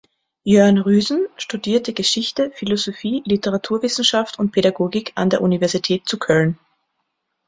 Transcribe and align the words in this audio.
Jörn 0.43 0.79
Rüsen 0.79 1.27
studierte 1.37 1.93
Geschichte, 1.93 2.49
Philosophie, 2.55 3.21
Literaturwissenschaft 3.27 4.39
und 4.39 4.49
Pädagogik 4.51 5.11
an 5.13 5.29
der 5.29 5.43
Universität 5.43 6.09
zu 6.09 6.17
Köln. 6.17 6.57